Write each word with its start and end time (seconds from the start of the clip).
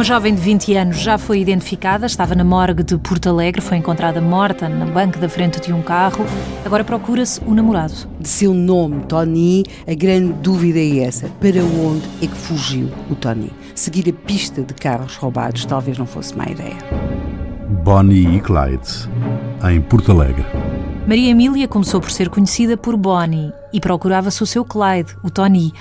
Uma 0.00 0.04
jovem 0.04 0.34
de 0.34 0.40
20 0.40 0.76
anos 0.76 0.98
já 0.98 1.18
foi 1.18 1.40
identificada, 1.40 2.06
estava 2.06 2.34
na 2.34 2.42
morgue 2.42 2.82
de 2.82 2.96
Porto 2.96 3.28
Alegre, 3.28 3.60
foi 3.60 3.76
encontrada 3.76 4.18
morta 4.18 4.66
na 4.66 4.86
banca 4.86 5.20
da 5.20 5.28
frente 5.28 5.60
de 5.60 5.74
um 5.74 5.82
carro. 5.82 6.24
Agora 6.64 6.82
procura-se 6.82 7.38
o 7.44 7.52
namorado. 7.52 8.08
De 8.18 8.26
seu 8.26 8.54
nome, 8.54 9.04
Tony, 9.04 9.62
a 9.86 9.92
grande 9.92 10.32
dúvida 10.32 10.78
é 10.78 11.00
essa: 11.00 11.28
para 11.38 11.62
onde 11.62 12.08
é 12.22 12.26
que 12.26 12.34
fugiu 12.34 12.88
o 13.10 13.14
Tony? 13.14 13.52
Seguir 13.74 14.08
a 14.08 14.26
pista 14.26 14.62
de 14.62 14.72
carros 14.72 15.16
roubados 15.16 15.66
talvez 15.66 15.98
não 15.98 16.06
fosse 16.06 16.34
má 16.34 16.46
ideia. 16.46 16.78
Bonnie 17.84 18.36
e 18.36 18.40
Clyde, 18.40 19.06
em 19.70 19.82
Porto 19.82 20.12
Alegre. 20.12 20.46
Maria 21.06 21.30
Emília 21.30 21.68
começou 21.68 22.00
por 22.00 22.10
ser 22.10 22.30
conhecida 22.30 22.74
por 22.74 22.96
Bonnie 22.96 23.52
e 23.70 23.78
procurava-se 23.78 24.42
o 24.42 24.46
seu 24.46 24.64
Clyde, 24.64 25.14
o 25.22 25.28
Tony. 25.28 25.74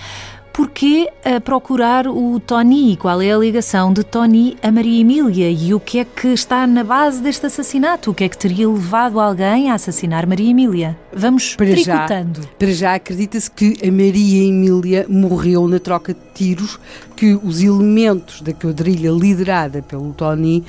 Porquê 0.59 1.09
a 1.23 1.40
procurar 1.40 2.05
o 2.05 2.38
Tony? 2.38 2.98
Qual 2.98 3.22
é 3.22 3.31
a 3.31 3.38
ligação 3.38 3.94
de 3.94 4.04
Tony 4.04 4.58
a 4.62 4.70
Maria 4.70 4.99
Emília? 4.99 5.49
E 5.49 5.73
o 5.73 5.80
que 5.80 5.99
é 5.99 6.04
que 6.04 6.27
está 6.27 6.68
na 6.68 6.84
base 6.84 7.23
deste 7.23 7.45
assassinato? 7.45 8.12
O 8.12 8.13
que 8.13 8.26
é 8.26 8.27
que 8.27 8.38
teria 8.38 8.68
levado 8.68 9.22
alguém 9.22 9.72
a 9.72 9.76
assassinar 9.76 10.27
Maria 10.27 10.52
Emília? 10.52 10.99
Vamos 11.13 11.55
para 11.55 11.68
tricotando. 11.68 12.41
Já, 12.41 12.49
para 12.60 12.71
já 12.74 12.96
acredita-se 12.96 13.49
que 13.49 13.77
a 13.82 13.90
Maria 13.90 14.49
Emília 14.49 15.05
morreu 15.07 15.66
na 15.66 15.79
troca 15.79 16.13
de 16.13 16.20
tiros 16.34 16.77
que 17.16 17.40
os 17.41 17.62
elementos 17.62 18.41
da 18.41 18.51
quadrilha 18.51 19.12
liderada 19.12 19.82
pelo 19.82 20.12
Tony 20.12 20.66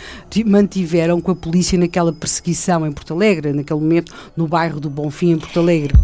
mantiveram 0.46 1.20
com 1.20 1.32
a 1.32 1.34
polícia 1.34 1.76
naquela 1.76 2.12
perseguição 2.12 2.86
em 2.86 2.92
Porto 2.92 3.12
Alegre, 3.12 3.52
naquele 3.52 3.80
momento 3.80 4.14
no 4.36 4.46
bairro 4.46 4.78
do 4.78 4.88
Bonfim, 4.88 5.32
em 5.32 5.38
Porto 5.38 5.58
Alegre. 5.58 5.94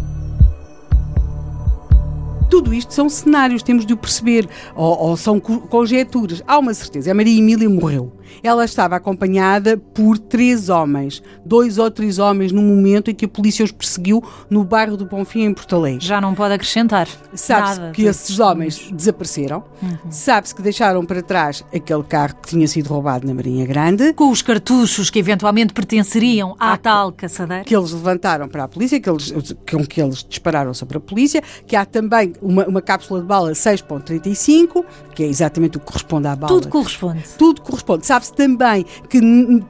Tudo 2.49 2.73
isto 2.73 2.95
são 2.95 3.09
cenários, 3.09 3.63
temos 3.63 3.85
de 3.85 3.93
o 3.93 3.97
perceber, 3.97 4.49
ou, 4.75 4.99
ou 4.99 5.17
são 5.17 5.41
conjecturas. 5.41 6.43
Há 6.47 6.59
uma 6.59 6.75
certeza, 6.75 7.11
a 7.11 7.15
Maria 7.15 7.39
Emília 7.39 7.69
morreu. 7.69 8.13
Ela 8.43 8.65
estava 8.65 8.97
acompanhada 8.97 9.77
por 9.77 10.19
três 10.19 10.69
homens, 10.69 11.23
dois 11.45 11.79
ou 11.79 11.91
três 11.91 12.19
homens 12.19 12.53
no 12.53 12.63
momento 12.63 13.11
em 13.11 13.15
que 13.15 13.25
a 13.25 13.29
polícia 13.29 13.65
os 13.65 13.73
perseguiu 13.73 14.23
no 14.49 14.65
bairro 14.65 14.97
do 14.97 15.07
Bonfim, 15.07 15.45
em 15.45 15.55
Porto 15.55 15.77
Alegre. 15.77 16.05
Já 16.05 16.21
não 16.21 16.35
pode 16.35 16.55
acrescentar. 16.55 17.09
Sabe-se 17.35 17.91
que 17.93 18.03
esses 18.05 18.39
homens 18.39 18.91
desapareceram, 18.93 19.65
uhum. 19.83 20.11
sabe-se 20.11 20.55
que 20.55 20.63
deixaram 20.63 21.05
para 21.05 21.23
trás 21.23 21.65
aquele 21.75 22.03
carro 22.03 22.37
que 22.37 22.49
tinha 22.49 22.67
sido 22.69 22.89
roubado 22.89 23.27
na 23.27 23.35
Marinha 23.35 23.67
Grande. 23.67 24.13
Com 24.13 24.31
os 24.31 24.43
cartuchos 24.43 25.11
que 25.11 25.19
eventualmente 25.19 25.73
pertenceriam 25.73 26.57
à 26.59 26.73
ah, 26.73 26.77
tal 26.77 27.13
caçadeira. 27.13 27.65
Que 27.65 27.77
eles 27.77 27.93
levantaram 27.93 28.49
para 28.49 28.65
a 28.65 28.69
polícia, 28.69 29.01
que 29.01 29.09
eles, 29.09 29.33
com 29.71 29.85
que 29.87 30.01
eles 30.01 30.25
dispararam 30.29 30.73
sobre 30.75 30.99
a 30.99 31.01
polícia, 31.01 31.43
que 31.67 31.77
há 31.77 31.85
também 31.85 32.33
uma, 32.41 32.67
uma 32.67 32.83
cápsula 32.83 33.21
de 33.21 33.27
bala 33.27 33.53
6.35, 33.53 34.85
que 35.15 35.23
é 35.23 35.27
exatamente 35.27 35.77
o 35.77 35.81
que 35.81 35.87
corresponde 35.87 36.27
à 36.27 36.37
bala. 36.37 36.53
Tudo 36.53 36.69
corresponde. 36.69 37.25
Tudo 37.39 37.61
corresponde. 37.63 38.07
Sabe-se 38.17 38.33
também 38.33 38.87
que 39.11 39.21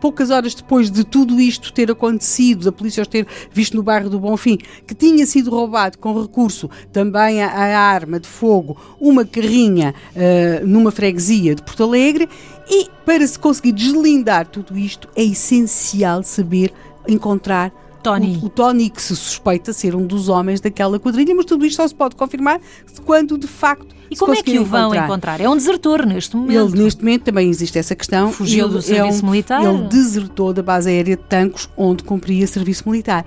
poucas 0.00 0.30
horas 0.30 0.54
depois 0.54 0.88
de 0.88 1.02
tudo 1.02 1.40
isto 1.40 1.72
ter 1.72 1.90
acontecido, 1.90 2.66
da 2.66 2.70
polícia 2.70 3.02
os 3.02 3.08
ter 3.08 3.26
visto 3.50 3.76
no 3.76 3.82
bairro 3.82 4.08
do 4.08 4.20
Bonfim, 4.20 4.56
que 4.86 4.94
tinha 4.94 5.26
sido 5.26 5.50
roubado 5.50 5.98
com 5.98 6.20
recurso 6.20 6.70
também 6.92 7.42
à, 7.42 7.50
arma 7.76 8.20
de 8.20 8.28
fogo 8.28 8.76
uma 9.00 9.24
carrinha 9.24 9.92
uh, 10.14 10.64
numa 10.64 10.92
freguesia 10.92 11.56
de 11.56 11.62
Porto 11.62 11.82
Alegre 11.82 12.28
e 12.70 12.86
para 13.04 13.26
se 13.26 13.36
conseguir 13.36 13.72
deslindar 13.72 14.46
tudo 14.46 14.78
isto 14.78 15.08
é 15.16 15.24
essencial 15.24 16.22
saber 16.22 16.72
encontrar 17.08 17.72
Tony. 18.06 18.38
O, 18.40 18.46
o, 18.46 18.48
Tony, 18.48 18.90
que 18.90 19.02
se 19.02 19.16
suspeita 19.16 19.72
ser 19.72 19.94
um 19.94 20.06
dos 20.06 20.28
homens 20.28 20.60
daquela 20.60 20.98
quadrilha, 20.98 21.34
mas 21.34 21.44
tudo 21.44 21.66
isto 21.66 21.76
só 21.76 21.88
se 21.88 21.94
pode 21.94 22.14
confirmar 22.14 22.60
quando 23.04 23.36
de 23.36 23.46
facto. 23.46 23.94
E 24.08 24.16
como 24.16 24.34
é 24.34 24.42
que 24.42 24.56
o 24.58 24.64
vão 24.64 24.86
encontrar. 24.86 25.04
encontrar? 25.04 25.40
É 25.40 25.48
um 25.48 25.56
desertor 25.56 26.06
neste 26.06 26.36
momento. 26.36 26.74
Ele, 26.74 26.84
neste 26.84 27.02
momento, 27.02 27.24
também 27.24 27.50
existe 27.50 27.76
essa 27.76 27.96
questão. 27.96 28.30
Fugiu 28.30 28.66
ele 28.66 28.74
do 28.74 28.82
serviço 28.82 29.20
é 29.20 29.26
um, 29.26 29.30
militar? 29.30 29.64
Ele 29.64 29.82
desertou 29.88 30.52
da 30.52 30.62
base 30.62 30.88
aérea 30.88 31.16
de 31.16 31.22
Tancos, 31.24 31.68
onde 31.76 32.04
cumpria 32.04 32.46
serviço 32.46 32.88
militar. 32.88 33.24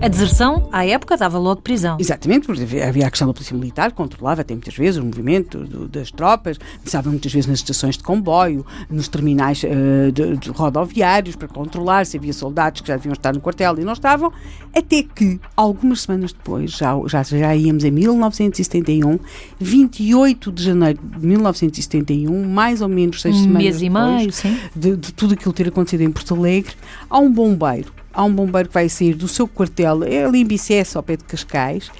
A 0.00 0.08
deserção, 0.08 0.68
à 0.70 0.84
época, 0.84 1.16
dava 1.16 1.38
logo 1.38 1.62
prisão. 1.62 1.96
Exatamente, 1.98 2.46
porque 2.46 2.62
havia 2.82 3.06
a 3.06 3.10
questão 3.10 3.26
da 3.26 3.32
polícia 3.32 3.56
militar, 3.56 3.92
controlava 3.92 4.42
até 4.42 4.52
muitas 4.52 4.74
vezes 4.74 5.00
o 5.00 5.04
movimento 5.04 5.64
do, 5.64 5.88
das 5.88 6.10
tropas, 6.10 6.58
estava 6.84 7.08
muitas 7.08 7.32
vezes 7.32 7.48
nas 7.48 7.60
estações 7.60 7.96
de 7.96 8.02
comboio, 8.02 8.66
nos 8.90 9.08
terminais 9.08 9.62
uh, 9.62 10.12
de, 10.12 10.36
de 10.36 10.50
rodoviários, 10.50 11.36
para 11.36 11.48
controlar 11.48 12.04
se 12.04 12.18
havia 12.18 12.32
soldados 12.32 12.82
que 12.82 12.88
já 12.88 12.96
deviam 12.96 13.14
estar 13.14 13.32
no 13.32 13.40
quartel 13.40 13.78
e 13.78 13.84
não 13.84 13.94
estavam, 13.94 14.30
até 14.76 15.02
que, 15.02 15.40
algumas 15.56 16.02
semanas 16.02 16.32
depois, 16.32 16.72
já, 16.72 16.94
já, 17.06 17.22
já 17.22 17.56
íamos 17.56 17.82
em 17.84 17.90
1971, 17.90 19.18
28 19.58 20.52
de 20.52 20.62
janeiro 20.64 21.00
de 21.02 21.26
1971, 21.26 22.46
mais 22.46 22.82
ou 22.82 22.88
menos 22.88 23.22
seis 23.22 23.36
um 23.36 23.42
semanas 23.44 23.62
mês 23.62 23.80
depois, 23.80 24.06
e 24.06 24.16
meio, 24.18 24.32
sim. 24.32 24.58
De, 24.76 24.96
de 24.96 25.12
tudo 25.14 25.34
aquilo 25.34 25.52
ter 25.52 25.68
acontecido 25.68 26.02
em 26.02 26.10
Porto 26.10 26.34
Alegre, 26.34 26.74
há 27.08 27.18
um 27.18 27.32
bombeiro 27.32 28.03
há 28.14 28.24
um 28.24 28.32
bombeiro 28.32 28.68
que 28.68 28.74
vai 28.74 28.88
sair 28.88 29.14
do 29.14 29.26
seu 29.26 29.48
quartel, 29.48 30.04
é 30.04 30.24
ali 30.24 30.40
em 30.40 30.46
Bicesse, 30.46 30.96
ao 30.96 31.02
pé 31.02 31.16
de 31.16 31.24
Cascais, 31.24 31.90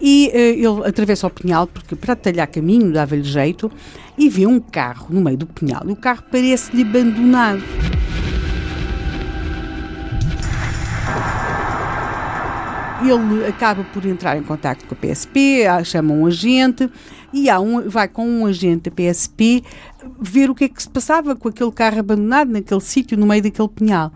e 0.00 0.30
uh, 0.32 0.36
ele 0.36 0.88
atravessa 0.88 1.26
o 1.26 1.30
pinhal, 1.30 1.66
porque 1.66 1.96
para 1.96 2.14
talhar 2.14 2.46
caminho 2.46 2.92
dava-lhe 2.92 3.24
jeito, 3.24 3.70
e 4.18 4.28
vê 4.28 4.46
um 4.46 4.60
carro 4.60 5.06
no 5.10 5.20
meio 5.20 5.38
do 5.38 5.46
pinhal, 5.46 5.82
e 5.86 5.92
o 5.92 5.96
carro 5.96 6.22
parece-lhe 6.30 6.82
abandonado. 6.82 7.62
Ele 13.02 13.46
acaba 13.46 13.82
por 13.92 14.06
entrar 14.06 14.36
em 14.36 14.44
contato 14.44 14.84
com 14.86 14.94
a 14.94 14.96
PSP, 14.96 15.64
chama 15.84 16.14
um 16.14 16.24
agente 16.24 16.88
e 17.32 17.50
há 17.50 17.58
um, 17.58 17.88
vai 17.88 18.06
com 18.06 18.24
um 18.24 18.46
agente 18.46 18.88
da 18.88 18.92
PSP 18.92 19.64
ver 20.20 20.48
o 20.48 20.54
que 20.54 20.64
é 20.64 20.68
que 20.68 20.80
se 20.80 20.88
passava 20.88 21.34
com 21.34 21.48
aquele 21.48 21.72
carro 21.72 21.98
abandonado 21.98 22.52
naquele 22.52 22.80
sítio, 22.80 23.18
no 23.18 23.26
meio 23.26 23.42
daquele 23.42 23.68
pinhal. 23.68 24.12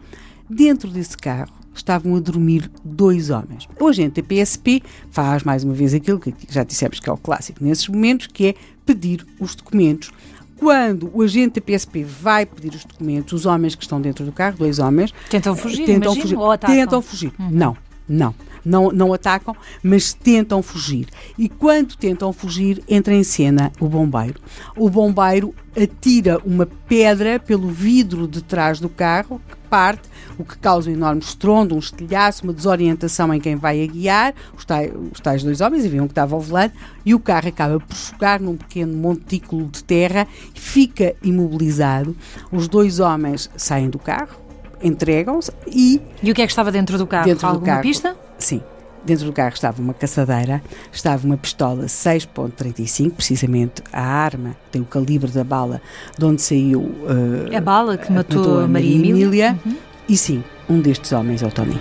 Dentro 0.48 0.88
desse 0.90 1.16
carro 1.16 1.52
estavam 1.74 2.16
a 2.16 2.20
dormir 2.20 2.70
dois 2.84 3.30
homens. 3.30 3.68
O 3.78 3.86
agente 3.86 4.20
da 4.20 4.26
PSP 4.26 4.82
faz 5.10 5.42
mais 5.42 5.62
uma 5.62 5.74
vez 5.74 5.92
aquilo 5.92 6.18
que 6.18 6.34
já 6.48 6.64
dissemos 6.64 7.00
que 7.00 7.08
é 7.08 7.12
o 7.12 7.16
clássico 7.16 7.62
nesses 7.62 7.88
momentos, 7.88 8.26
que 8.28 8.46
é 8.46 8.54
pedir 8.84 9.26
os 9.38 9.54
documentos. 9.54 10.10
Quando 10.56 11.10
o 11.12 11.20
agente 11.20 11.60
da 11.60 11.66
PSP 11.66 12.02
vai 12.02 12.46
pedir 12.46 12.74
os 12.74 12.84
documentos, 12.84 13.32
os 13.34 13.44
homens 13.44 13.74
que 13.74 13.82
estão 13.82 14.00
dentro 14.00 14.24
do 14.24 14.32
carro, 14.32 14.56
dois 14.56 14.78
homens, 14.78 15.12
tentam 15.28 15.54
fugir, 15.54 15.84
tentam 15.84 16.12
imagino, 16.12 16.22
fugir, 16.22 16.38
ou 16.38 16.50
atacam. 16.50 16.76
tentam 16.76 17.02
fugir. 17.02 17.32
Uhum. 17.38 17.50
Não, 17.50 17.76
não 18.08 18.34
não, 18.66 18.90
não 18.90 19.12
atacam, 19.12 19.56
mas 19.82 20.12
tentam 20.12 20.60
fugir. 20.60 21.06
E 21.38 21.48
quando 21.48 21.96
tentam 21.96 22.32
fugir, 22.32 22.82
entra 22.88 23.14
em 23.14 23.22
cena 23.22 23.70
o 23.78 23.88
bombeiro. 23.88 24.40
O 24.76 24.90
bombeiro 24.90 25.54
atira 25.80 26.38
uma 26.44 26.66
pedra 26.66 27.38
pelo 27.38 27.68
vidro 27.68 28.26
de 28.26 28.42
trás 28.42 28.80
do 28.80 28.88
carro, 28.88 29.40
parte, 29.66 30.08
o 30.38 30.44
que 30.44 30.56
causa 30.58 30.90
um 30.90 30.92
enorme 30.92 31.20
estrondo, 31.20 31.74
um 31.74 31.78
estilhaço, 31.78 32.44
uma 32.44 32.52
desorientação 32.52 33.32
em 33.34 33.40
quem 33.40 33.56
vai 33.56 33.82
a 33.82 33.86
guiar, 33.86 34.34
os 34.56 34.64
tais, 34.64 34.92
os 35.12 35.20
tais 35.20 35.42
dois 35.42 35.60
homens, 35.60 35.84
e 35.84 35.88
viam 35.88 36.06
que 36.06 36.12
estava 36.12 36.34
ao 36.34 36.40
volante, 36.40 36.74
e 37.04 37.14
o 37.14 37.20
carro 37.20 37.48
acaba 37.48 37.80
por 37.80 37.96
chocar 37.96 38.40
num 38.40 38.56
pequeno 38.56 38.96
montículo 38.96 39.66
de 39.66 39.82
terra, 39.82 40.26
fica 40.54 41.14
imobilizado. 41.22 42.16
Os 42.50 42.68
dois 42.68 43.00
homens 43.00 43.50
saem 43.56 43.90
do 43.90 43.98
carro, 43.98 44.36
entregam-se 44.82 45.50
e. 45.66 46.00
E 46.22 46.30
o 46.30 46.34
que 46.34 46.42
é 46.42 46.46
que 46.46 46.52
estava 46.52 46.70
dentro 46.70 46.98
do 46.98 47.06
carro? 47.06 47.26
Dentro 47.26 47.46
Alguma 47.46 47.62
do 47.62 47.66
carro, 47.66 47.82
pista? 47.82 48.16
Sim. 48.38 48.62
Dentro 49.06 49.26
do 49.26 49.32
carro 49.32 49.54
estava 49.54 49.80
uma 49.80 49.94
caçadeira, 49.94 50.60
estava 50.92 51.24
uma 51.24 51.36
pistola 51.36 51.84
6.35, 51.84 53.12
precisamente 53.12 53.80
a 53.92 54.02
arma, 54.02 54.56
tem 54.72 54.82
o 54.82 54.84
calibre 54.84 55.30
da 55.30 55.44
bala 55.44 55.80
de 56.18 56.24
onde 56.24 56.42
saiu 56.42 56.80
uh, 56.80 57.56
a 57.56 57.60
bala 57.60 57.96
que 57.96 58.10
matou, 58.10 58.38
matou 58.38 58.60
a 58.60 58.66
Maria 58.66 58.96
Emília, 58.96 59.24
Emília 59.26 59.58
uhum. 59.64 59.76
e 60.08 60.16
sim, 60.16 60.42
um 60.68 60.80
destes 60.80 61.12
homens 61.12 61.40
é 61.40 61.46
o 61.46 61.52
Tony. 61.52 61.78